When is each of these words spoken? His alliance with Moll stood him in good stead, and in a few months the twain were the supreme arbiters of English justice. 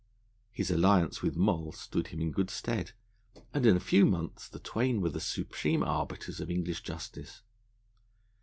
His 0.49 0.71
alliance 0.71 1.21
with 1.21 1.35
Moll 1.35 1.71
stood 1.73 2.07
him 2.07 2.19
in 2.21 2.31
good 2.31 2.49
stead, 2.49 2.93
and 3.53 3.67
in 3.67 3.77
a 3.77 3.79
few 3.79 4.03
months 4.03 4.49
the 4.49 4.57
twain 4.57 4.99
were 4.99 5.09
the 5.11 5.21
supreme 5.21 5.83
arbiters 5.83 6.39
of 6.39 6.49
English 6.49 6.81
justice. 6.81 7.43